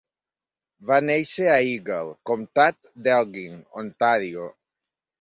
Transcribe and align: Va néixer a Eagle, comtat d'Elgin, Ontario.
Va 0.91 0.97
néixer 1.03 1.45
a 1.51 1.59
Eagle, 1.67 2.15
comtat 2.31 2.81
d'Elgin, 3.07 3.63
Ontario. 3.87 4.53